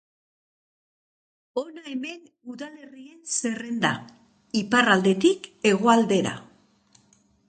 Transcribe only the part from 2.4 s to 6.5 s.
udalerrien zerrenda, iparraldetik hegoaldera.